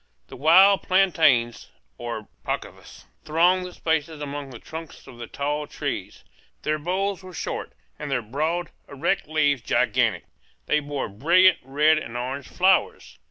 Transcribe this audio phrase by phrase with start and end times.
[0.29, 1.69] The wild plantains,
[1.99, 6.23] or pacovas, thronged the spaces among the trunks of the tall trees;
[6.63, 10.25] their boles were short, and their broad, erect leaves gigantic;
[10.65, 13.19] they bore brilliant red and orange flowers.